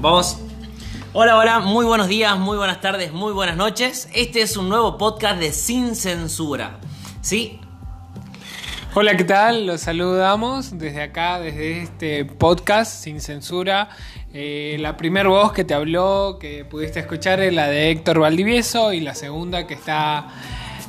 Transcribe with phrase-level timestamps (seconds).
[0.00, 0.38] Vamos.
[1.12, 4.08] Hola, hola, muy buenos días, muy buenas tardes, muy buenas noches.
[4.14, 6.78] Este es un nuevo podcast de Sin Censura.
[7.20, 7.60] ¿Sí?
[8.94, 9.66] Hola, ¿qué tal?
[9.66, 13.90] Los saludamos desde acá, desde este podcast Sin Censura.
[14.32, 18.94] Eh, la primera voz que te habló, que pudiste escuchar, es la de Héctor Valdivieso
[18.94, 20.28] y la segunda que está,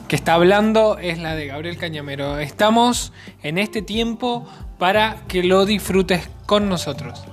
[0.08, 2.40] que está hablando es la de Gabriel Cañamero.
[2.40, 3.12] Estamos
[3.44, 4.48] en este tiempo
[4.80, 7.26] para que lo disfrutes con nosotros.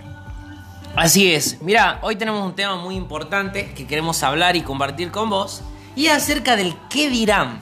[0.99, 1.63] Así es.
[1.63, 5.63] Mira, hoy tenemos un tema muy importante que queremos hablar y compartir con vos
[5.95, 7.61] y es acerca del qué dirán.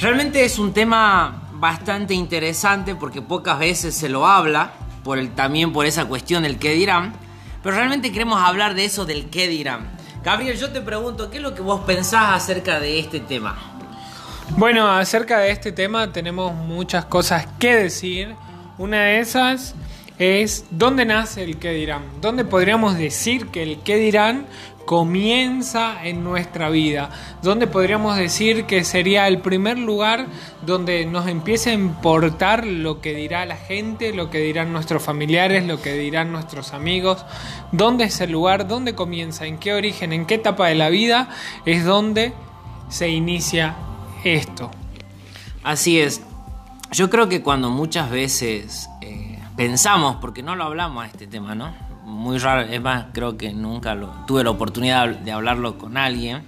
[0.00, 4.72] Realmente es un tema bastante interesante porque pocas veces se lo habla,
[5.04, 7.12] por el, también por esa cuestión del qué dirán,
[7.62, 9.88] pero realmente queremos hablar de eso del qué dirán.
[10.24, 13.56] Gabriel, yo te pregunto, ¿qué es lo que vos pensás acerca de este tema?
[14.56, 18.34] Bueno, acerca de este tema tenemos muchas cosas que decir.
[18.76, 19.76] Una de esas
[20.18, 22.02] es dónde nace el qué dirán.
[22.20, 24.46] ¿Dónde podríamos decir que el qué dirán
[24.84, 27.10] comienza en nuestra vida?
[27.42, 30.26] ¿Dónde podríamos decir que sería el primer lugar
[30.66, 35.64] donde nos empiece a importar lo que dirá la gente, lo que dirán nuestros familiares,
[35.64, 37.24] lo que dirán nuestros amigos?
[37.70, 38.66] ¿Dónde es el lugar?
[38.66, 39.46] ¿Dónde comienza?
[39.46, 40.12] ¿En qué origen?
[40.12, 41.28] ¿En qué etapa de la vida
[41.64, 42.32] es donde
[42.88, 43.76] se inicia
[44.24, 44.70] esto?
[45.62, 46.22] Así es.
[46.90, 48.88] Yo creo que cuando muchas veces
[49.58, 51.72] pensamos, porque no lo hablamos a este tema, ¿no?
[52.04, 56.42] Muy raro, es más, creo que nunca lo, tuve la oportunidad de hablarlo con alguien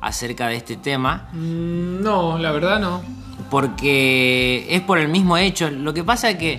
[0.00, 1.28] acerca de este tema.
[1.32, 3.02] Mm, No, la verdad no.
[3.50, 5.70] Porque es por el mismo hecho.
[5.70, 6.54] Lo que pasa es que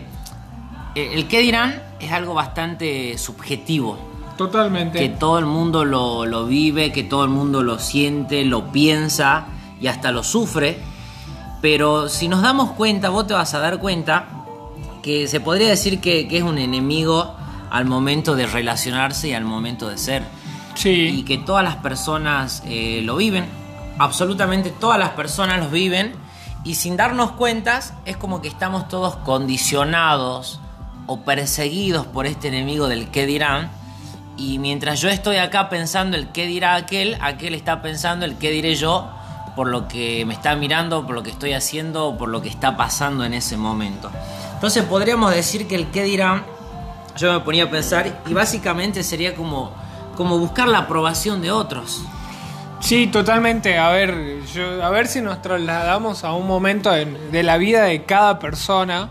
[0.96, 4.00] eh, el qué dirán es algo bastante subjetivo.
[4.38, 4.98] Totalmente.
[4.98, 9.46] Que todo el mundo lo, lo vive, que todo el mundo lo siente, lo piensa
[9.82, 10.80] y hasta lo sufre.
[11.62, 14.41] Pero si nos damos cuenta, vos te vas a dar cuenta
[15.02, 17.36] que se podría decir que, que es un enemigo
[17.70, 20.24] al momento de relacionarse y al momento de ser.
[20.76, 20.90] Sí.
[20.90, 23.46] Y que todas las personas eh, lo viven,
[23.98, 26.14] absolutamente todas las personas lo viven,
[26.64, 30.60] y sin darnos cuentas es como que estamos todos condicionados
[31.08, 33.72] o perseguidos por este enemigo del qué dirán.
[34.38, 38.52] Y mientras yo estoy acá pensando el qué dirá aquel, aquel está pensando el qué
[38.52, 39.10] diré yo
[39.56, 42.78] por lo que me está mirando, por lo que estoy haciendo, por lo que está
[42.78, 44.10] pasando en ese momento.
[44.62, 46.44] Entonces podríamos decir que el qué dirán,
[47.18, 49.72] yo me ponía a pensar, y básicamente sería como,
[50.16, 52.04] como buscar la aprobación de otros.
[52.80, 53.80] Sí, totalmente.
[53.80, 54.40] A ver,
[54.84, 59.10] a ver si nos trasladamos a un momento en- de la vida de cada persona,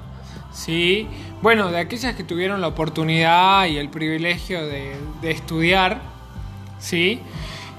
[0.52, 1.08] ¿sí?
[1.42, 6.00] Bueno, de aquellas que tuvieron la oportunidad y el privilegio de, de estudiar,
[6.78, 7.20] ¿sí?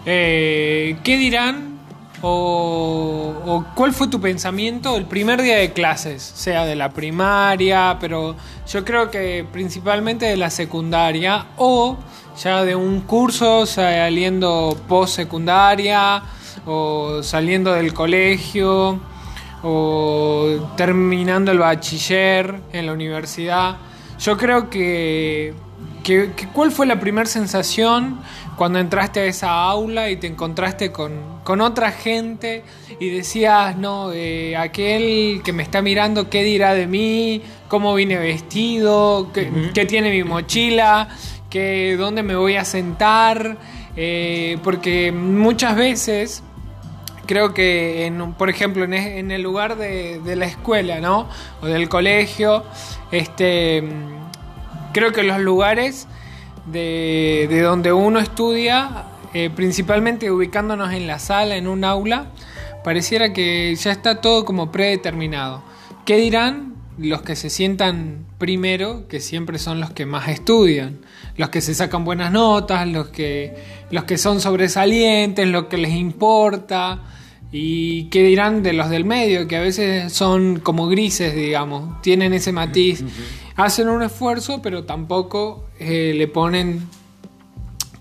[0.05, 1.79] Eh, ¿Qué dirán
[2.21, 6.21] o, cuál fue tu pensamiento el primer día de clases?
[6.21, 8.35] Sea de la primaria, pero
[8.67, 11.97] yo creo que principalmente de la secundaria o
[12.41, 16.21] ya de un curso saliendo post secundaria
[16.65, 18.99] o saliendo del colegio
[19.63, 23.77] o terminando el bachiller en la universidad.
[24.19, 25.53] Yo creo que,
[26.03, 28.19] que ¿cuál fue la primera sensación
[28.55, 31.11] cuando entraste a esa aula y te encontraste con,
[31.43, 32.63] con otra gente
[32.99, 37.41] y decías, no, eh, aquel que me está mirando, ¿qué dirá de mí?
[37.67, 39.31] ¿Cómo vine vestido?
[39.33, 41.07] ¿Qué, qué tiene mi mochila?
[41.49, 43.57] ¿Qué, ¿Dónde me voy a sentar?
[43.95, 46.43] Eh, porque muchas veces
[47.25, 51.27] creo que, en, por ejemplo, en, en el lugar de, de la escuela, ¿no?
[51.61, 52.63] O del colegio,
[53.11, 53.83] este,
[54.93, 56.07] creo que los lugares
[56.65, 62.27] de, de donde uno estudia, eh, principalmente ubicándonos en la sala, en un aula,
[62.83, 65.63] pareciera que ya está todo como predeterminado.
[66.05, 70.99] ¿Qué dirán los que se sientan primero, que siempre son los que más estudian?
[71.37, 73.55] Los que se sacan buenas notas, los que,
[73.91, 77.03] los que son sobresalientes, los que les importa.
[77.53, 82.01] ¿Y qué dirán de los del medio, que a veces son como grises, digamos?
[82.01, 83.03] Tienen ese matiz.
[83.61, 86.89] Hacen un esfuerzo, pero tampoco eh, le ponen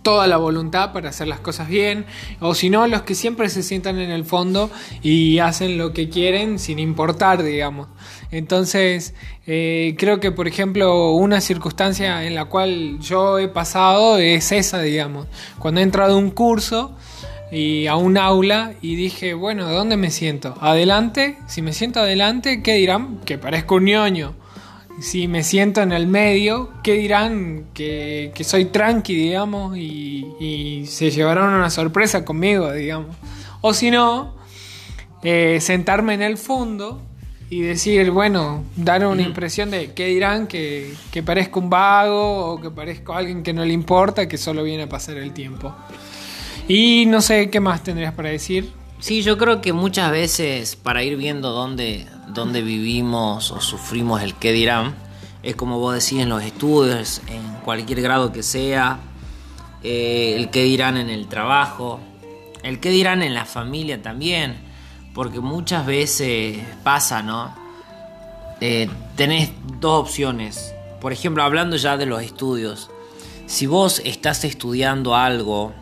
[0.01, 2.07] toda la voluntad para hacer las cosas bien,
[2.41, 4.71] o si no, los que siempre se sientan en el fondo
[5.03, 7.89] y hacen lo que quieren sin importar, digamos.
[8.31, 9.13] Entonces,
[9.47, 14.81] eh, creo que, por ejemplo, una circunstancia en la cual yo he pasado es esa,
[14.81, 15.27] digamos.
[15.59, 16.97] Cuando he entrado a un curso
[17.53, 20.57] y a un aula y dije, bueno, ¿dónde me siento?
[20.63, 21.37] ¿Adelante?
[21.49, 23.19] Si me siento adelante, ¿qué dirán?
[23.27, 24.40] Que parezco un ñoño
[25.01, 27.67] si me siento en el medio, ¿qué dirán?
[27.75, 33.17] Que, que soy tranqui, digamos, y, y se llevarán una sorpresa conmigo, digamos.
[33.63, 34.35] O si no,
[35.23, 37.03] eh, sentarme en el fondo
[37.51, 42.61] y decir, bueno, dar una impresión de qué dirán, que, que parezca un vago o
[42.61, 45.75] que parezca alguien que no le importa, que solo viene a pasar el tiempo.
[46.69, 48.80] Y no sé qué más tendrías para decir.
[49.01, 54.35] Sí, yo creo que muchas veces para ir viendo dónde, dónde vivimos o sufrimos el
[54.35, 54.95] qué dirán,
[55.43, 59.01] es como vos decís en los estudios, en cualquier grado que sea,
[59.83, 61.99] eh, el qué dirán en el trabajo,
[62.63, 64.71] el qué dirán en la familia también
[65.15, 67.55] porque muchas veces pasa, ¿no?
[68.61, 69.51] Eh, tenés
[69.81, 70.75] dos opciones.
[71.01, 72.91] Por ejemplo, hablando ya de los estudios.
[73.47, 75.73] Si vos estás estudiando algo,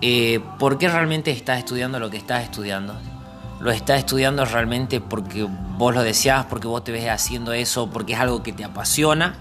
[0.00, 2.94] eh, ¿por qué realmente estás estudiando lo que estás estudiando?
[3.60, 5.46] ¿Lo estás estudiando realmente porque
[5.76, 9.34] vos lo deseas, porque vos te ves haciendo eso, porque es algo que te apasiona?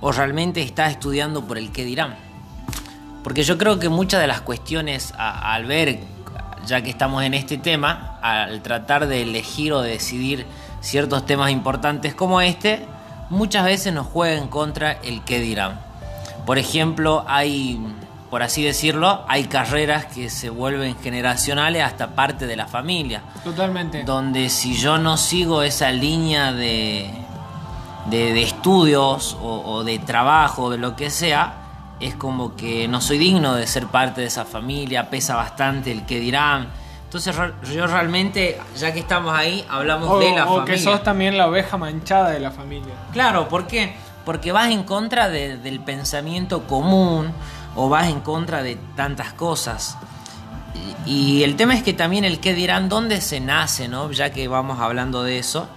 [0.00, 2.16] ¿O realmente estás estudiando por el qué dirán?
[3.24, 5.98] Porque yo creo que muchas de las cuestiones al ver
[6.66, 10.46] ya que estamos en este tema, al tratar de elegir o decidir
[10.80, 12.84] ciertos temas importantes como este,
[13.30, 15.80] muchas veces nos juega en contra el qué dirán.
[16.44, 17.80] Por ejemplo, hay,
[18.30, 23.22] por así decirlo, hay carreras que se vuelven generacionales hasta parte de la familia.
[23.44, 24.02] Totalmente.
[24.04, 27.10] Donde si yo no sigo esa línea de,
[28.10, 31.54] de, estudios o, o de trabajo, de lo que sea,
[32.00, 36.04] es como que no soy digno de ser parte de esa familia, pesa bastante el
[36.04, 36.68] que dirán.
[37.04, 37.34] Entonces
[37.72, 40.62] yo realmente, ya que estamos ahí, hablamos de la familia.
[40.62, 42.92] O que sos también la oveja manchada de la familia.
[43.12, 43.94] Claro, ¿por qué?
[44.24, 47.32] Porque vas en contra del pensamiento común
[47.76, 49.96] o vas en contra de tantas cosas.
[51.06, 54.10] Y, el tema es que también el qué dirán, dónde se nace, ¿no?
[54.10, 55.68] Ya que vamos hablando de eso.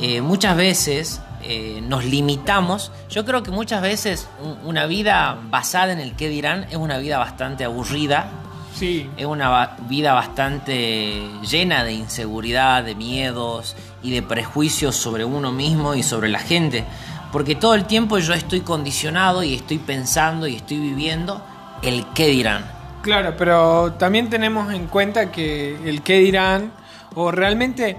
[0.00, 2.90] Eh, muchas veces eh, nos limitamos.
[3.08, 4.28] Yo creo que muchas veces
[4.64, 8.28] una vida basada en el qué dirán es una vida bastante aburrida.
[8.74, 9.08] Sí.
[9.16, 15.94] Es una vida bastante llena de inseguridad, de miedos y de prejuicios sobre uno mismo
[15.94, 16.84] y sobre la gente.
[17.32, 21.42] Porque todo el tiempo yo estoy condicionado y estoy pensando y estoy viviendo
[21.82, 22.70] el qué dirán.
[23.00, 26.72] Claro, pero también tenemos en cuenta que el qué dirán,
[27.14, 27.96] o realmente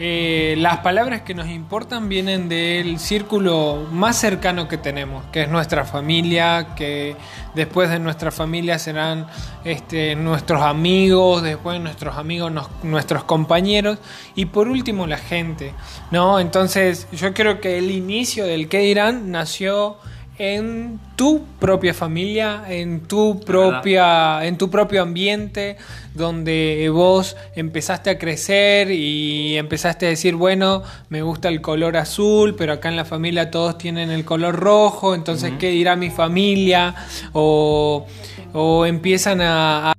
[0.00, 5.48] eh, las palabras que nos importan vienen del círculo más cercano que tenemos, que es
[5.48, 7.16] nuestra familia, que
[7.56, 9.26] después de nuestra familia serán
[9.64, 12.52] este, nuestros amigos, después nuestros amigos,
[12.84, 13.98] nuestros compañeros
[14.36, 15.74] y por último la gente,
[16.12, 16.38] ¿no?
[16.38, 19.96] Entonces yo creo que el inicio del que dirán nació
[20.38, 25.76] en tu propia familia, en tu propia, en tu propio ambiente,
[26.14, 32.54] donde vos empezaste a crecer y empezaste a decir, bueno, me gusta el color azul,
[32.56, 36.94] pero acá en la familia todos tienen el color rojo, entonces, ¿qué dirá mi familia?
[37.32, 38.06] O,
[38.52, 39.97] o empiezan a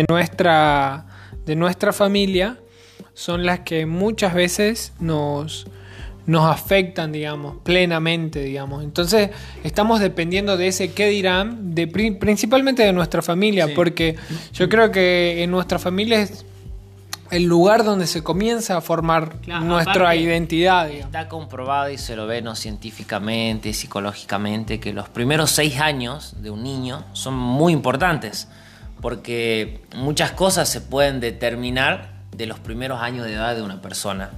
[0.00, 1.04] de nuestra,
[1.44, 2.56] de nuestra familia
[3.12, 5.66] son las que muchas veces nos,
[6.26, 8.82] nos afectan, digamos, plenamente, digamos.
[8.82, 9.30] Entonces,
[9.62, 14.16] estamos dependiendo de ese qué dirán, de, principalmente de nuestra familia, porque
[14.54, 16.46] yo creo que en nuestra familia es
[17.30, 20.90] el lugar donde se comienza a formar nuestra identidad.
[20.90, 26.50] Está comprobado y se lo ve no científicamente, psicológicamente, que los primeros seis años de
[26.50, 28.48] un niño son muy importantes
[29.00, 34.30] porque muchas cosas se pueden determinar de los primeros años de edad de una persona.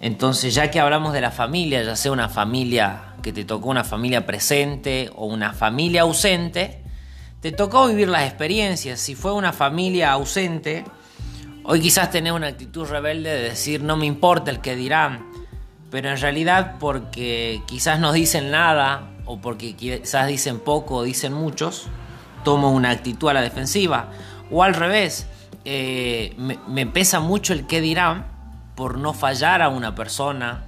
[0.00, 3.84] Entonces, ya que hablamos de la familia, ya sea una familia que te tocó una
[3.84, 6.82] familia presente o una familia ausente,
[7.40, 9.00] te tocó vivir las experiencias.
[9.00, 10.84] Si fue una familia ausente,
[11.64, 15.26] hoy quizás tenés una actitud rebelde de decir no me importa el que dirán,
[15.90, 21.32] pero en realidad porque quizás no dicen nada o porque quizás dicen poco o dicen
[21.32, 21.88] muchos,
[22.42, 24.08] tomo una actitud a la defensiva.
[24.50, 25.26] O al revés,
[25.64, 26.34] eh,
[26.68, 28.26] me, pesa mucho el qué dirán
[28.74, 30.64] por no fallar a una persona,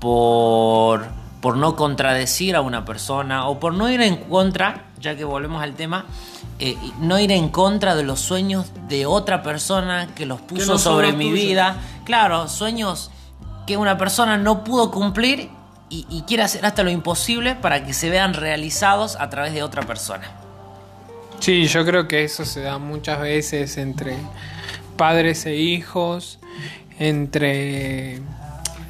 [0.00, 1.06] por,
[1.40, 5.62] por no contradecir a una persona o por no ir en contra, ya que volvemos
[5.62, 6.06] al tema,
[6.58, 11.12] eh, no ir en contra de los sueños de otra persona que los puso sobre
[11.12, 11.76] mi vida.
[12.04, 13.10] Claro, sueños
[13.66, 15.50] que una persona no pudo cumplir
[15.90, 19.62] y, y quiere hacer hasta lo imposible para que se vean realizados a través de
[19.62, 20.45] otra persona.
[21.40, 24.16] Sí, yo creo que eso se da muchas veces entre
[24.96, 26.38] padres e hijos,
[26.98, 28.20] entre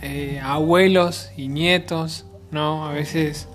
[0.02, 2.86] eh, abuelos y nietos, ¿no?
[2.86, 3.48] A veces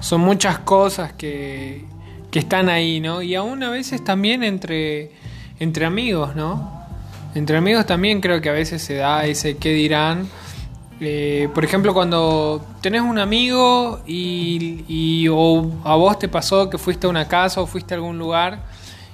[0.00, 1.84] son muchas cosas que,
[2.30, 3.22] que, están ahí, ¿no?
[3.22, 5.12] Y aún a veces también entre,
[5.60, 6.78] entre amigos, ¿no?
[7.34, 10.28] Entre amigos también creo que a veces se da ese qué dirán.
[11.00, 16.78] Eh, por ejemplo, cuando tenés un amigo y, y o a vos te pasó que
[16.78, 18.60] fuiste a una casa o fuiste a algún lugar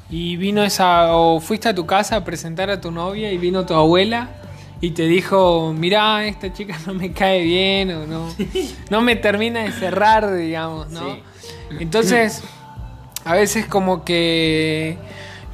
[0.09, 3.67] y vino esa o fuiste a tu casa a presentar a tu novia y vino
[3.67, 4.29] tu abuela
[4.81, 8.29] y te dijo, mirá, esta chica no me cae bien o no,
[8.91, 11.19] no me termina de cerrar, digamos, ¿no?
[11.81, 12.43] Entonces,
[13.25, 14.99] a veces como que,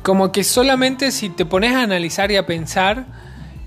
[0.02, 3.06] como que solamente si te pones a analizar y a pensar,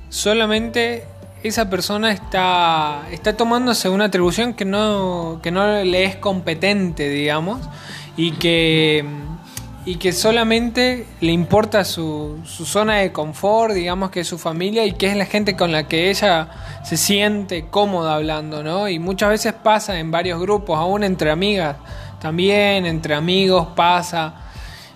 [0.09, 1.05] solamente
[1.43, 7.59] esa persona está, está tomándose una atribución que no, que no le es competente, digamos,
[8.15, 9.05] y que
[9.85, 14.85] y que solamente le importa su, su, zona de confort, digamos que es su familia
[14.85, 16.47] y que es la gente con la que ella
[16.85, 18.87] se siente cómoda hablando, ¿no?
[18.87, 21.75] Y muchas veces pasa en varios grupos, aún entre amigas,
[22.21, 24.35] también entre amigos pasa.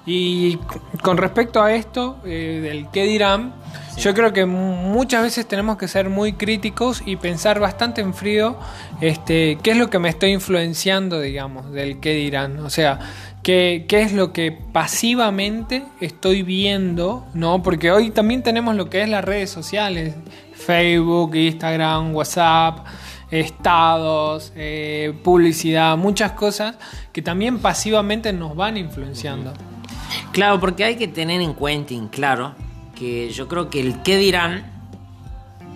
[0.06, 0.58] Y
[1.02, 3.54] con respecto a esto, eh, del qué dirán,
[3.98, 8.58] yo creo que muchas veces tenemos que ser muy críticos y pensar bastante en frío
[9.02, 12.60] este, qué es lo que me estoy influenciando, digamos, del qué dirán.
[12.60, 13.00] O sea,
[13.42, 17.64] qué, qué es lo que pasivamente estoy viendo, ¿no?
[17.64, 20.14] Porque hoy también tenemos lo que es las redes sociales,
[20.54, 22.86] Facebook, Instagram, WhatsApp
[23.32, 26.76] estados, eh, publicidad, muchas cosas
[27.12, 29.54] que también pasivamente nos van influenciando.
[30.32, 32.56] Claro, porque hay que tener en cuenta, en claro,
[32.98, 34.66] que yo creo que el qué dirán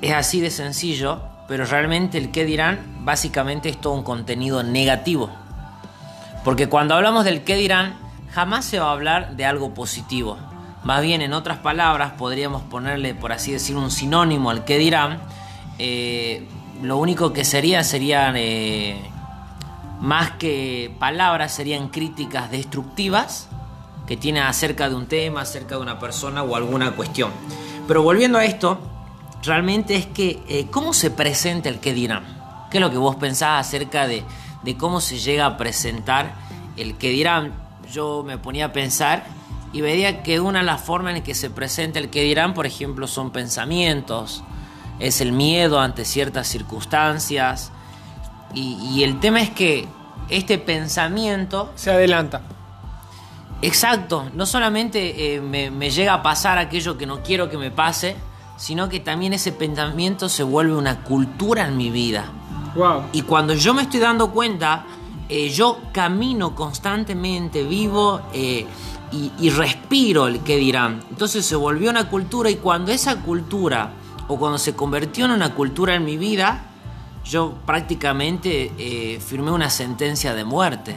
[0.01, 5.30] es así de sencillo, pero realmente el qué dirán básicamente es todo un contenido negativo.
[6.44, 7.96] Porque cuando hablamos del qué dirán,
[8.32, 10.38] jamás se va a hablar de algo positivo.
[10.84, 15.20] Más bien, en otras palabras, podríamos ponerle, por así decir, un sinónimo al qué dirán.
[15.78, 16.48] Eh,
[16.82, 19.00] lo único que sería serían, eh,
[20.00, 23.48] más que palabras, serían críticas destructivas
[24.12, 27.32] que tiene acerca de un tema, acerca de una persona o alguna cuestión.
[27.88, 28.77] Pero volviendo a esto,
[29.41, 32.25] realmente es que eh, cómo se presenta el que dirán.
[32.70, 34.25] ¿Qué es lo que vos pensás acerca de,
[34.77, 36.36] cómo se llega a presentar
[36.75, 37.53] el que dirán?
[37.89, 39.24] Yo me ponía a pensar
[39.72, 42.65] y veía que una de las formas en que se presenta el que dirán, por
[42.65, 44.44] ejemplo, son pensamientos,
[45.00, 47.72] es el miedo ante ciertas circunstancias.
[48.53, 49.88] Y el tema es que
[50.27, 51.72] este pensamiento...
[51.75, 52.41] Se adelanta.
[53.62, 57.70] Exacto, no solamente eh, me, me, llega a pasar aquello que no quiero que me
[57.70, 58.15] pase,
[58.58, 62.25] sino que también ese pensamiento se vuelve una cultura en mi vida.
[62.75, 63.03] Wow.
[63.12, 64.86] Y cuando yo me estoy dando cuenta,
[65.30, 68.65] eh, yo camino constantemente, vivo eh,
[69.12, 71.03] y, y, respiro el que dirán.
[71.10, 73.91] Entonces se volvió una cultura y cuando esa cultura,
[74.27, 76.72] o cuando se convirtió en una cultura en mi vida,
[77.24, 80.96] yo prácticamente eh, firmé una sentencia de muerte.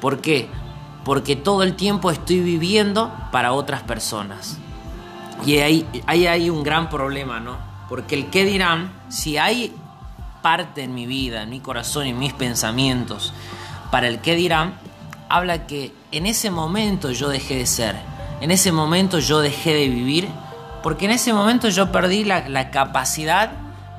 [0.00, 0.48] ¿Por qué?
[1.06, 4.58] Porque todo el tiempo estoy viviendo para otras personas.
[5.46, 7.58] Y ahí, hay un gran problema, ¿no?
[7.88, 9.72] Porque el qué dirán, si hay
[10.42, 13.32] parte en mi vida, en mi corazón y en mis pensamientos,
[13.92, 14.74] para el qué dirán,
[15.28, 17.94] habla que en ese momento yo dejé de ser,
[18.40, 20.28] en ese momento yo dejé de vivir,
[20.82, 23.52] porque en ese momento yo perdí la capacidad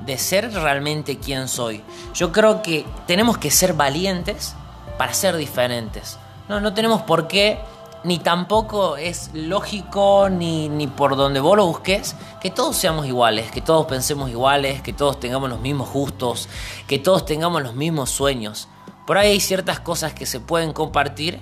[0.04, 1.80] de ser realmente quien soy.
[2.12, 4.54] Yo creo que tenemos que ser valientes
[4.98, 6.18] para ser diferentes.
[6.48, 7.58] No, no tenemos por qué,
[8.04, 13.50] ni tampoco es lógico, ni, ni por donde vos lo busques, que todos seamos iguales,
[13.50, 16.48] que todos pensemos iguales, que todos tengamos los mismos gustos,
[16.86, 18.68] que todos tengamos los mismos sueños.
[19.06, 21.40] Por ahí hay ciertas cosas que se pueden compartir,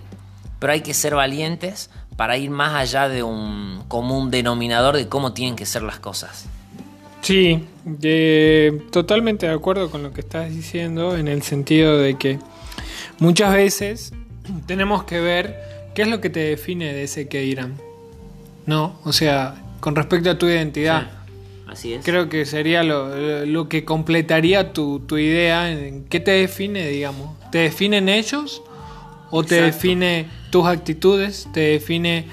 [0.58, 5.32] pero hay que ser valientes para ir más allá de un común denominador de cómo
[5.32, 6.46] tienen que ser las cosas.
[7.20, 7.66] Sí,
[8.92, 12.38] totalmente de acuerdo con lo que estás diciendo, en el sentido de que
[13.18, 14.12] muchas veces
[14.66, 15.56] tenemos que ver
[15.94, 17.76] qué es lo que te define de ese que dirán.
[18.66, 18.98] ¿No?
[19.04, 21.02] O sea, con respecto a tu identidad.
[21.02, 22.04] Sí, así es.
[22.04, 27.36] Creo que sería lo, lo que completaría tu, tu, idea en qué te define, digamos.
[27.50, 28.62] ¿Te definen ellos?
[29.30, 31.48] ¿O te define tus actitudes?
[31.52, 32.26] ¿Te define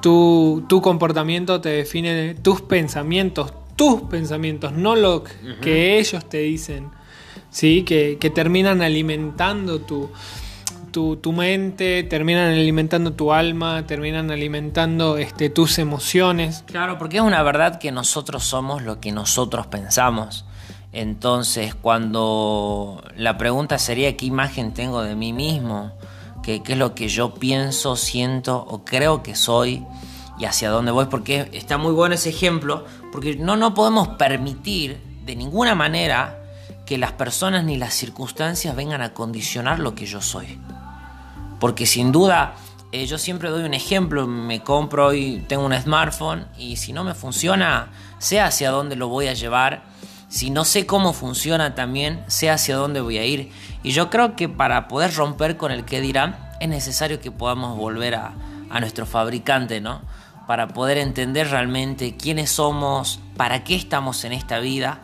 [0.00, 1.60] tu, tu, comportamiento?
[1.60, 3.52] ¿Te define tus pensamientos?
[3.76, 5.98] Tus pensamientos, no lo que uh -huh.
[5.98, 6.88] ellos te dicen.
[7.50, 7.82] ¿Sí?
[7.82, 10.10] Que, que terminan alimentando tu,
[10.90, 16.64] tu, mente, terminan alimentando tu alma, terminan alimentando este, tus emociones.
[16.66, 20.44] Claro, porque es una verdad que nosotros somos lo que nosotros pensamos.
[20.92, 25.92] Entonces, cuando la pregunta sería qué imagen tengo de mí mismo,
[26.42, 29.84] qué, qué es lo que yo pienso, siento o creo que soy
[30.38, 34.98] y hacia dónde voy, porque está muy bueno ese ejemplo, porque no, no podemos permitir
[35.24, 36.38] de ninguna manera
[36.86, 40.58] que las personas ni las circunstancias vengan a condicionar lo que yo soy
[41.60, 42.56] porque sin duda
[42.92, 47.04] eh, yo siempre doy un ejemplo, me compro y tengo un smartphone y si no
[47.04, 49.84] me funciona, sé hacia dónde lo voy a llevar.
[50.28, 53.52] Si no sé cómo funciona también, sé hacia dónde voy a ir.
[53.84, 57.76] Y yo creo que para poder romper con el que dirán, es necesario que podamos
[57.76, 58.34] volver a,
[58.80, 60.00] nuestro fabricante, ¿no?
[60.46, 65.02] Para poder entender realmente quiénes somos, para qué estamos en esta vida.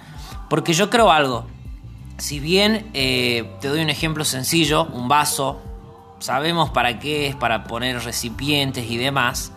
[0.48, 1.46] Porque yo creo algo,
[2.18, 5.60] si bien eh, te doy un ejemplo sencillo, un vaso,
[6.18, 9.52] sabemos para qué es, para poner recipientes y demás,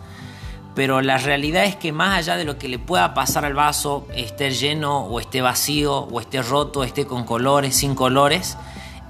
[0.74, 4.06] pero la realidad es que más allá de lo que le pueda pasar al vaso,
[4.14, 8.56] esté lleno o esté vacío o esté roto, esté con colores, sin colores,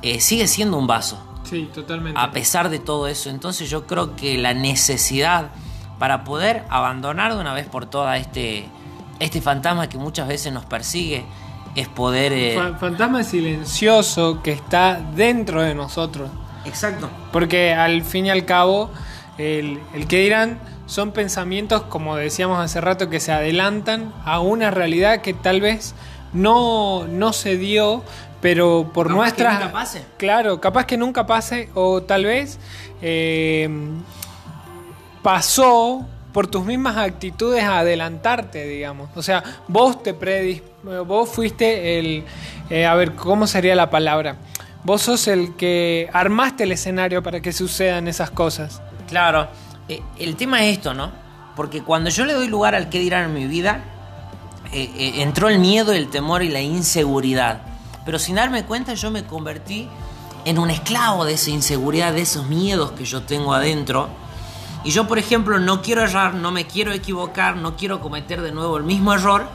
[0.03, 1.23] eh, sigue siendo un vaso.
[1.45, 2.19] Sí, totalmente.
[2.19, 5.51] A pesar de todo eso, entonces yo creo que la necesidad
[5.99, 8.67] para poder abandonar de una vez por todas este,
[9.19, 11.25] este fantasma que muchas veces nos persigue
[11.75, 12.33] es poder...
[12.33, 16.31] Eh, fantasma silencioso que está dentro de nosotros.
[16.65, 17.09] Exacto.
[17.33, 18.91] Porque al fin y al cabo,
[19.39, 24.71] el, el que dirán son pensamientos, como decíamos hace rato, que se adelantan a una
[24.71, 25.95] realidad que tal vez
[26.33, 28.03] no, no se dio,
[28.41, 29.51] pero por nuestra...
[29.51, 30.05] Que nunca pase.
[30.17, 32.59] Claro, capaz que nunca pase, o tal vez
[33.03, 33.69] eh,
[35.23, 39.11] pasó por tus mismas actitudes a adelantarte, digamos.
[39.17, 40.63] O sea, vos te predis,
[41.07, 42.25] vos fuiste el,
[42.69, 44.37] eh, a ver, ¿cómo sería la palabra?
[44.85, 48.81] Vos sos el que armaste el escenario para que sucedan esas cosas.
[49.09, 49.49] Claro,
[49.89, 51.13] eh, el tema es esto, ¿no?
[51.57, 53.85] Porque cuando yo le doy lugar al que dirán en mi vida,
[54.73, 57.63] eh, entró el miedo, el temor y la inseguridad.
[58.05, 59.89] Pero sin darme cuenta yo me convertí
[60.45, 64.09] en un esclavo de esa inseguridad, de esos miedos que yo tengo adentro
[64.83, 68.51] y yo, por ejemplo, no quiero errar, no me quiero equivocar, no quiero cometer de
[68.51, 69.47] nuevo el mismo error,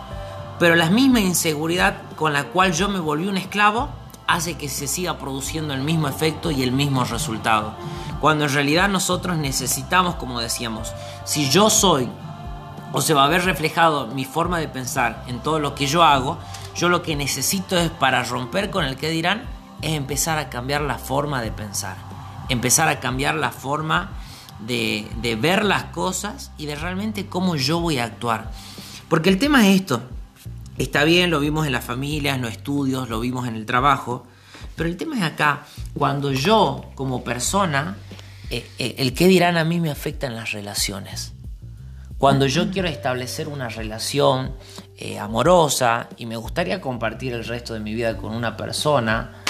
[0.60, 3.90] pero la misma inseguridad con la cual yo me volví un esclavo
[4.28, 7.76] hace que se siga produciendo el mismo efecto y el mismo resultado.
[8.20, 10.94] Cuando en realidad nosotros necesitamos, como decíamos,
[11.26, 12.10] si yo soy
[12.92, 16.04] o se va a ver reflejado mi forma de pensar en todo lo que yo
[16.04, 16.38] hago,
[16.76, 19.44] yo lo que necesito es para romper con el que dirán,
[19.82, 21.98] es empezar a cambiar la forma de pensar,
[22.50, 24.12] empezar a cambiar la forma
[24.60, 28.52] de, ver las cosas y de realmente cómo yo voy a actuar.
[29.10, 30.02] Porque el tema es esto.
[30.78, 34.28] Está bien, lo vimos en las familias, en los estudios, lo vimos en el trabajo,
[34.76, 35.66] pero el tema es acá,
[35.98, 37.96] cuando yo como persona,
[38.50, 41.32] eh, eh, el que dirán a mí me afecta en las relaciones.
[42.18, 44.56] Cuando yo quiero establecer una relación
[44.98, 49.42] eh, amorosa y me gustaría compartir el resto de mi vida con una persona,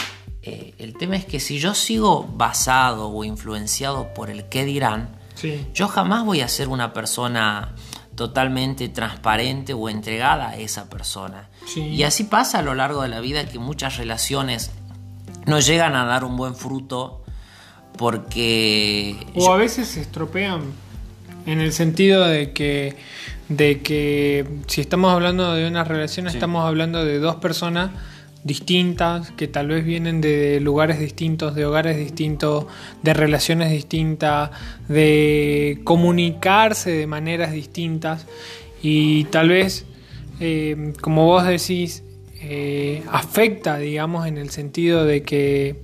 [0.43, 5.17] el tema es que si yo sigo basado o influenciado por el qué dirán,
[5.73, 7.73] yo jamás voy a ser una persona
[8.15, 11.49] totalmente transparente o entregada a esa persona.
[11.75, 14.71] Y así pasa a lo largo de la vida que muchas relaciones
[15.45, 17.23] no llegan a dar un buen fruto
[17.97, 19.17] porque...
[19.35, 20.61] O a veces se estropean
[21.45, 22.97] en el sentido de que,
[23.49, 27.91] de que si estamos hablando de una relación, estamos hablando de dos personas
[28.45, 32.67] distintas, que tal vez vienen de lugares distintos, de hogares distintos,
[33.01, 34.51] de relaciones distintas,
[34.87, 38.27] de comunicarse de maneras distintas.
[38.83, 39.85] Y tal vez,
[40.39, 42.03] eh, como vos decís,
[42.39, 45.81] eh, afecta, digamos, en el sentido de que,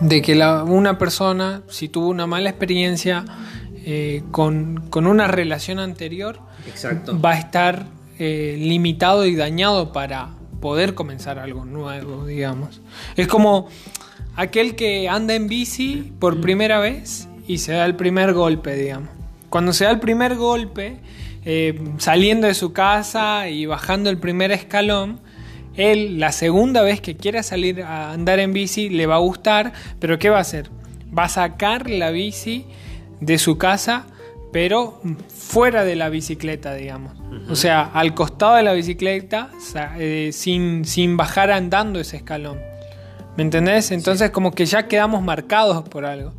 [0.00, 0.34] de que
[0.66, 3.24] una persona, si tuvo una mala experiencia
[3.86, 6.40] eh, con, una relación anterior,
[7.24, 7.86] va a estar
[8.18, 12.80] limitado y dañado para poder comenzar algo nuevo, digamos.
[13.16, 13.68] Es como
[14.36, 19.10] aquel que anda en bici por primera vez y se da el primer golpe, digamos.
[19.48, 20.98] Cuando se da el primer golpe,
[21.44, 25.20] eh, saliendo de su casa y bajando el primer escalón,
[25.76, 29.72] él la segunda vez que quiera salir a andar en bici le va a gustar,
[29.98, 30.70] pero ¿qué va a hacer?
[31.16, 32.66] Va a sacar la bici
[33.20, 34.06] de su casa
[34.52, 37.12] pero fuera de la bicicleta, digamos.
[37.50, 39.50] O sea, al costado de la bicicleta,
[39.98, 42.60] eh, sin, sin bajar andando ese escalón.
[43.36, 43.90] ¿Me entendés?
[43.90, 46.32] Entonces como que ya quedamos marcados por algo.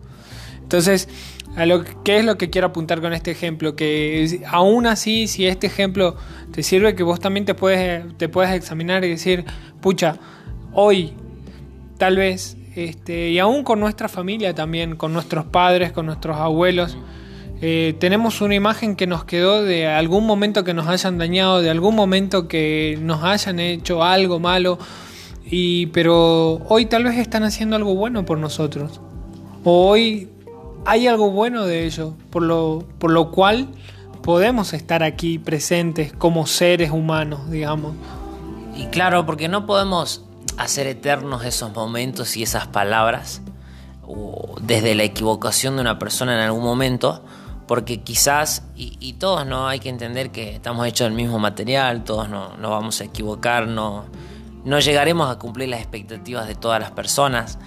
[0.61, 1.09] Entonces,
[1.57, 3.75] a lo, ¿qué es lo que quiero apuntar con este ejemplo?
[3.75, 6.15] Que aún así, si este ejemplo
[6.53, 9.43] te sirve, que vos también te puedes, te puedes examinar y decir,
[9.81, 10.15] pucha,
[10.71, 11.13] hoy
[11.97, 16.97] tal vez, este, y aún con nuestra familia también, con nuestros padres, con nuestros abuelos,
[17.61, 21.69] eh, tenemos una imagen que nos quedó de algún momento que nos hayan dañado, de
[21.69, 24.79] algún momento que nos hayan hecho algo malo,
[25.45, 28.99] y, pero hoy tal vez están haciendo algo bueno por nosotros.
[29.63, 30.29] O hoy
[30.85, 33.67] hay algo bueno de ellos, por lo, por lo cual
[34.23, 37.93] podemos estar aquí presentes como seres humanos, digamos.
[38.75, 40.23] Y claro, porque no podemos
[40.57, 43.41] hacer eternos esos momentos y esas palabras
[44.03, 47.23] o desde la equivocación de una persona en algún momento,
[47.71, 52.27] porque quizás, y, todos no hay que entender que estamos hechos del mismo material, todos
[52.27, 54.03] no, no vamos a equivocar, no,
[54.65, 57.59] no llegaremos a cumplir las expectativas de todas las personas,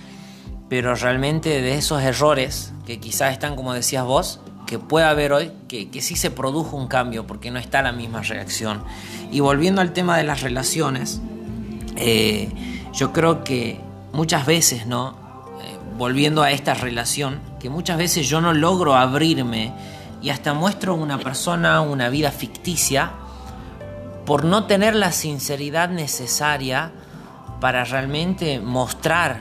[0.69, 5.53] pero realmente de esos errores que quizás están, como decías vos, que puede haber hoy,
[5.69, 8.85] que, que sí se produjo un cambio porque no está la misma reacción.
[9.33, 11.23] Y volviendo al tema de las relaciones,
[11.97, 12.51] eh,
[12.93, 13.81] yo creo que
[14.13, 15.17] muchas veces, ¿no?
[15.63, 19.73] Eh, volviendo a esta relación, que muchas veces yo no logro abrirme
[20.25, 23.13] y hasta muestro una persona una vida ficticia
[24.25, 26.93] por no tener la sinceridad necesaria
[27.61, 29.41] para realmente mostrar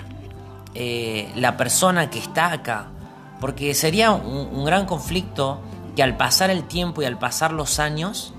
[0.76, 2.88] eh, la persona que está acá.
[3.40, 5.62] Porque sería un, gran conflicto
[5.96, 8.34] que al pasar el tiempo y al pasar los años,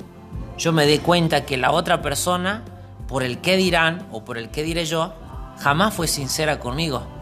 [0.58, 2.62] yo me dé cuenta que la otra persona,
[3.08, 5.14] por el qué dirán o por el qué diré yo,
[5.60, 7.13] jamás fue sincera conmigo.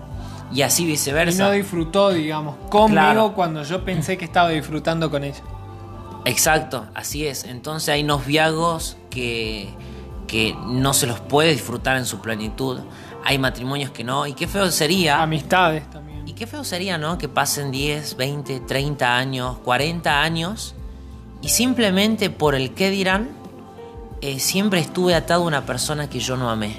[0.53, 1.43] Y así viceversa.
[1.43, 5.43] Y no disfrutó, digamos, conmigo cuando yo pensé que estaba disfrutando con ella.
[6.25, 7.45] Exacto, así es.
[7.45, 9.71] Entonces hay noviagos que,
[10.27, 12.81] que no se los puede disfrutar en su plenitud.
[13.25, 14.27] Hay matrimonios que no.
[14.27, 15.23] Y qué feo sería.
[15.23, 16.29] Amistades también.
[16.29, 17.19] Y qué feo sería, ¿no?
[17.19, 20.75] Que pasen 10, 20, 30 años, 40 años
[21.43, 23.31] y simplemente por el qué dirán,
[24.21, 26.77] eh, siempre estuve atado a una persona que yo no amé.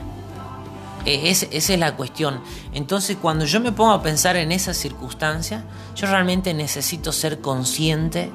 [1.05, 2.41] Eh, esa es la cuestión.
[2.73, 8.31] Entonces, cuando yo me pongo a pensar en esa circunstancia, yo realmente necesito ser consciente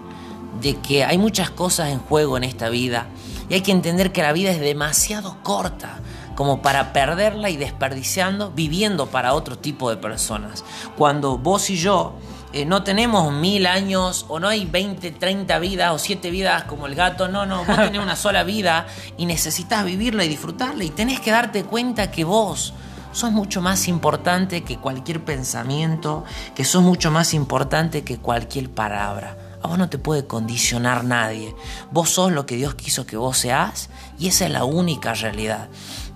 [0.60, 3.06] de que hay muchas cosas en juego en esta vida
[3.48, 6.00] y hay que entender que la vida es demasiado corta
[6.34, 10.64] como para perderla y desperdiciando viviendo para otro tipo de personas.
[10.96, 12.14] Cuando vos y yo
[12.52, 16.86] eh, no tenemos mil años o no hay 20, 30 vidas o 7 vidas como
[16.86, 18.86] el gato, no, no, vos tenés una sola vida
[19.18, 22.72] y necesitas vivirla y disfrutarla y tenés que darte cuenta que vos
[23.12, 29.36] sos mucho más importante que cualquier pensamiento, que sos mucho más importante que cualquier palabra.
[29.62, 31.54] A vos no te puede condicionar nadie.
[31.90, 35.68] Vos sos lo que Dios quiso que vos seas y esa es la única realidad.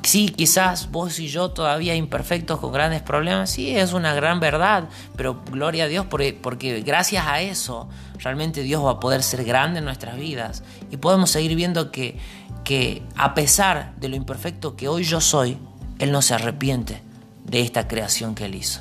[0.04, 4.88] Sí, quizás vos y yo todavía imperfectos con grandes problemas, sí, es una gran verdad,
[5.16, 7.88] pero gloria a Dios porque, porque, gracias a eso
[8.18, 12.18] realmente Dios va a poder ser grande en nuestras vidas y podemos seguir viendo que,
[12.64, 15.56] que a pesar de lo imperfecto que hoy yo soy,
[16.00, 17.00] Él no se arrepiente
[17.44, 18.80] de esta creación que Él hizo.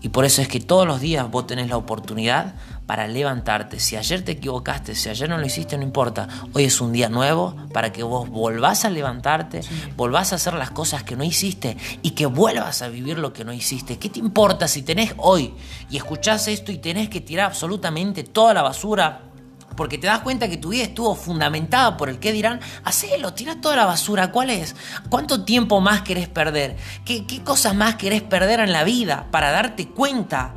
[0.00, 2.54] Y por eso es que todos los días vos tenés la oportunidad
[2.86, 3.80] para levantarte.
[3.80, 6.28] Si ayer te equivocaste, si ayer no lo hiciste, no importa.
[6.54, 9.60] Hoy es un día nuevo para que vos volvás a levantarte,
[9.96, 13.44] volvás a hacer las cosas que no hiciste y que vuelvas a vivir lo que
[13.44, 13.98] no hiciste.
[13.98, 15.52] ¿Qué te importa si tenés hoy
[15.90, 19.27] y escuchás esto y tenés que tirar absolutamente toda la basura?
[19.78, 23.60] Porque te das cuenta que tu vida estuvo fundamentada por el que dirán, hacelo, tira
[23.60, 24.32] toda la basura.
[24.32, 24.74] ¿Cuál es?
[25.08, 26.76] ¿Cuánto tiempo más querés perder?
[27.04, 30.52] ¿Qué, qué cosas más querés perder en la vida para darte cuenta?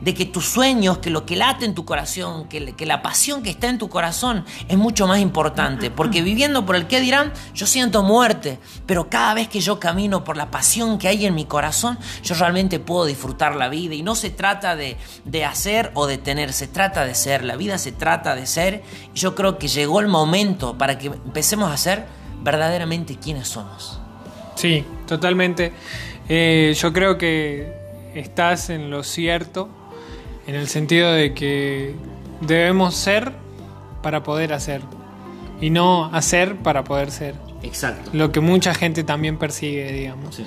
[0.00, 3.50] De que tus sueños, que lo que late en tu corazón, que, la pasión que
[3.50, 5.90] está en tu corazón es mucho más importante.
[5.90, 10.24] Porque viviendo por el que dirán, yo siento muerte, pero cada vez que yo camino
[10.24, 13.94] por la pasión que hay en mi corazón, yo realmente puedo disfrutar la vida.
[13.94, 17.44] Y no se trata de, de hacer o de tener, se trata de ser.
[17.44, 18.82] La vida se trata de ser.
[19.14, 22.06] Y yo creo que llegó el momento para que empecemos a ser
[22.42, 24.00] verdaderamente quienes somos.
[24.54, 25.72] Sí, totalmente.
[26.28, 27.72] Eh, yo creo que
[28.14, 29.68] estás en lo cierto
[30.46, 31.94] en el sentido de que
[32.40, 33.32] debemos ser
[34.02, 34.82] para poder hacer
[35.60, 37.34] y no hacer para poder ser.
[37.62, 38.10] Exacto.
[38.12, 40.40] Lo que mucha gente también persigue, digamos.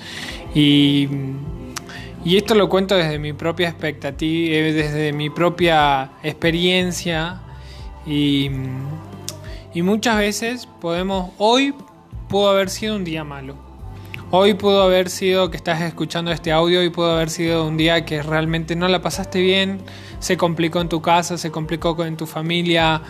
[0.54, 1.08] Y,
[2.24, 7.40] y, esto lo cuento desde mi propia expectativa, eh, desde mi propia experiencia
[8.06, 8.50] y,
[9.74, 11.74] y muchas veces podemos, hoy
[12.28, 13.69] pudo haber sido un día malo
[14.32, 18.04] Hoy pudo haber sido que estás escuchando este audio y pudo haber sido un día
[18.04, 19.80] que realmente no la pasaste bien,
[20.20, 23.02] se complicó en tu casa, se complicó en tu familia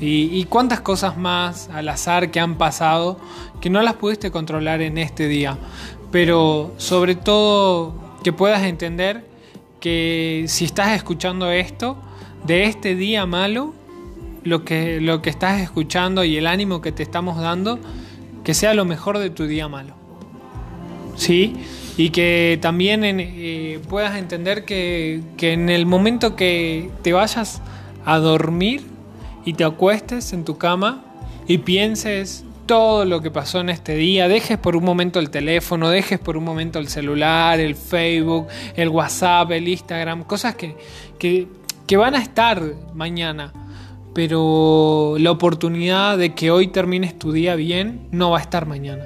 [0.00, 3.20] y, cuántas cosas más al azar que han pasado
[3.60, 5.58] que no las pudiste controlar en este día.
[6.10, 9.26] Pero sobre todo que puedas entender
[9.78, 11.98] que si estás escuchando esto,
[12.46, 13.74] de este día malo,
[14.42, 17.78] lo que, lo que estás escuchando y el ánimo que te estamos dando,
[18.42, 20.01] que sea lo mejor de tu día malo.
[21.16, 21.56] ¿Sí?
[21.96, 27.60] Y que también eh, puedas entender que, en el momento que te vayas
[28.04, 28.82] a dormir
[29.44, 31.04] y te acuestes en tu cama
[31.46, 35.90] y pienses todo lo que pasó en este día, dejes por un momento el teléfono,
[35.90, 40.76] dejes por un momento el celular, el Facebook, el WhatsApp, el Instagram, cosas que,
[41.18, 42.62] que van a estar
[42.94, 43.52] mañana,
[44.14, 49.04] pero la oportunidad de que hoy termines tu día bien no va a estar mañana.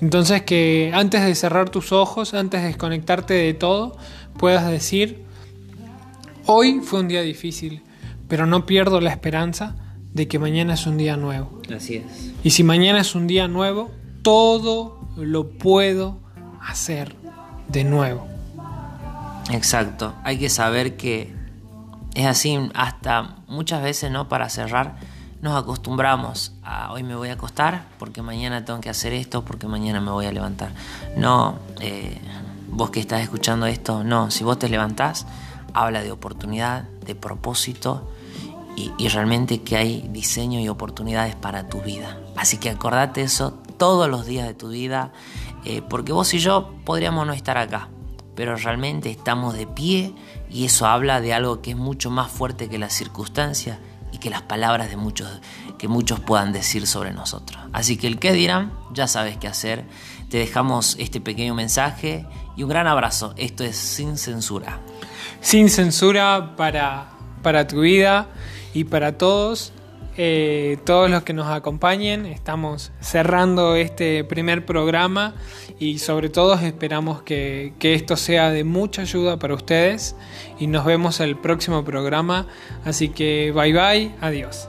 [0.00, 3.96] Entonces que antes de cerrar tus ojos, antes de desconectarte de todo,
[4.38, 5.26] puedas decir,
[6.48, 7.82] Hoy fue un día difícil,
[8.28, 9.74] pero no pierdo la esperanza
[10.12, 11.60] de que mañana es un día nuevo.
[11.74, 12.34] Así es.
[12.44, 13.90] Y si mañana es un día nuevo,
[14.22, 16.20] todo lo puedo
[16.64, 17.16] hacer
[17.66, 18.28] de nuevo.
[19.50, 20.14] Exacto.
[20.22, 21.34] Hay que saber que
[22.14, 24.28] es así hasta muchas veces, ¿no?
[24.28, 24.98] Para cerrar,
[25.46, 29.68] nos acostumbramos a hoy me voy a acostar porque mañana tengo que hacer esto, porque
[29.68, 30.72] mañana me voy a levantar.
[31.16, 32.20] No, eh,
[32.68, 35.24] vos que estás escuchando esto, no, si vos te levantás,
[35.72, 38.10] habla de oportunidad, de propósito
[38.74, 42.18] y, realmente que hay diseño y oportunidades para tu vida.
[42.36, 45.12] Así que acordate eso todos los días de tu vida,
[45.64, 47.88] eh, porque vos y yo podríamos no estar acá,
[48.34, 50.12] pero realmente estamos de pie
[50.50, 53.78] y eso habla de algo que es mucho más fuerte que las circunstancias
[54.16, 55.28] y que las palabras de muchos
[55.78, 57.62] que muchos puedan decir sobre nosotros.
[57.72, 59.84] Así que el que dirán, ya sabes qué hacer.
[60.30, 62.26] Te dejamos este pequeño mensaje
[62.56, 63.34] y un gran abrazo.
[63.36, 64.80] Esto es Sin Censura.
[65.42, 67.10] Sin censura para,
[67.42, 68.28] para tu vida
[68.72, 69.72] y para todos.
[70.18, 72.26] Eh, todos los que nos acompañen.
[72.26, 75.34] Estamos cerrando este primer programa
[75.78, 80.16] y sobre todo esperamos que, que, esto sea de mucha ayuda para ustedes
[80.58, 82.46] y nos vemos el próximo programa.
[82.84, 84.68] Así que bye bye, adiós.